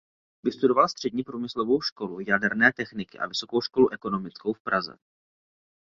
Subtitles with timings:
[0.43, 4.97] Vystudoval Střední průmyslovou školu jaderné techniky a Vysokou školu ekonomickou v Praze.